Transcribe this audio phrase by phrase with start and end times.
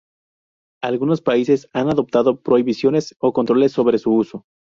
[0.81, 4.45] Algunos países han adoptado prohibiciones o controles sobre su uso.